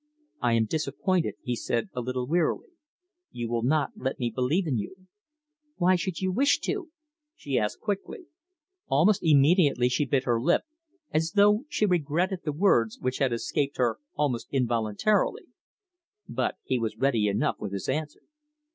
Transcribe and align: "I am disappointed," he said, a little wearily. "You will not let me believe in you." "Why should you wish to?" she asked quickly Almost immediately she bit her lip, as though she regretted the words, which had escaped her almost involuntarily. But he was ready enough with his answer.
"I 0.41 0.53
am 0.53 0.65
disappointed," 0.65 1.35
he 1.43 1.55
said, 1.55 1.89
a 1.93 2.01
little 2.01 2.25
wearily. 2.25 2.69
"You 3.29 3.47
will 3.51 3.61
not 3.61 3.91
let 3.95 4.17
me 4.17 4.31
believe 4.33 4.65
in 4.65 4.79
you." 4.79 5.05
"Why 5.75 5.95
should 5.95 6.19
you 6.21 6.31
wish 6.31 6.57
to?" 6.61 6.89
she 7.35 7.59
asked 7.59 7.81
quickly 7.81 8.25
Almost 8.87 9.21
immediately 9.21 9.89
she 9.89 10.05
bit 10.07 10.23
her 10.23 10.41
lip, 10.41 10.63
as 11.11 11.33
though 11.35 11.65
she 11.69 11.85
regretted 11.85 12.39
the 12.43 12.51
words, 12.51 12.97
which 12.99 13.19
had 13.19 13.31
escaped 13.31 13.77
her 13.77 13.99
almost 14.15 14.47
involuntarily. 14.49 15.43
But 16.27 16.55
he 16.63 16.79
was 16.79 16.97
ready 16.97 17.27
enough 17.27 17.57
with 17.59 17.71
his 17.71 17.87
answer. 17.87 18.21